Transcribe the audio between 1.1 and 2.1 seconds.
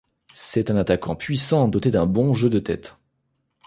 puissant, doté d'un